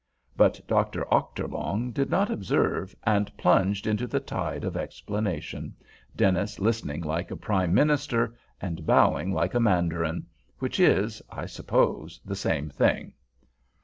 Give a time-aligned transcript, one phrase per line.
[0.35, 1.05] But Dr.
[1.11, 5.75] Ochterlong did not observe, and plunged into the tide of explanation,
[6.15, 12.35] Dennis listening like a prime minister, and bowing like a mandarin—which is, I suppose, the
[12.35, 13.13] same thing.